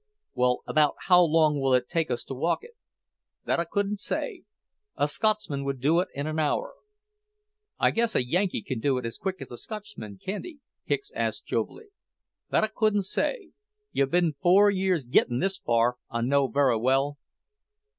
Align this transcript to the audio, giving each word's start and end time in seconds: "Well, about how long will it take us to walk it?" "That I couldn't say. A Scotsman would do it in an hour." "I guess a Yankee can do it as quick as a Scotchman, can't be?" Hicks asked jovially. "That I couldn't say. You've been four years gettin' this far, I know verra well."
"Well, 0.33 0.63
about 0.65 0.95
how 1.01 1.21
long 1.21 1.59
will 1.61 1.75
it 1.75 1.87
take 1.87 2.09
us 2.09 2.23
to 2.23 2.33
walk 2.33 2.63
it?" 2.63 2.71
"That 3.45 3.59
I 3.59 3.65
couldn't 3.65 3.99
say. 3.99 4.45
A 4.97 5.07
Scotsman 5.07 5.63
would 5.63 5.79
do 5.79 5.99
it 5.99 6.07
in 6.15 6.25
an 6.25 6.39
hour." 6.39 6.73
"I 7.77 7.91
guess 7.91 8.15
a 8.15 8.25
Yankee 8.25 8.63
can 8.63 8.79
do 8.79 8.97
it 8.97 9.05
as 9.05 9.19
quick 9.19 9.35
as 9.43 9.51
a 9.51 9.59
Scotchman, 9.59 10.17
can't 10.17 10.41
be?" 10.41 10.57
Hicks 10.85 11.11
asked 11.13 11.45
jovially. 11.45 11.89
"That 12.49 12.63
I 12.63 12.69
couldn't 12.75 13.03
say. 13.03 13.51
You've 13.91 14.09
been 14.09 14.33
four 14.33 14.71
years 14.71 15.05
gettin' 15.05 15.37
this 15.37 15.59
far, 15.59 15.97
I 16.09 16.21
know 16.21 16.47
verra 16.47 16.79
well." 16.79 17.19